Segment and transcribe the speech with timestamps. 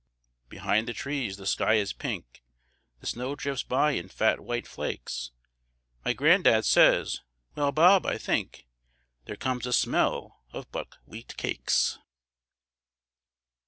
[0.49, 2.41] Behind the trees the sky is pink,
[3.01, 5.29] The snow drifts by in fat white flakes,
[6.03, 7.21] My gran'dad says:
[7.53, 8.65] "Well, Bob, I think
[9.25, 11.99] There comes a smell of buckwheat cakes."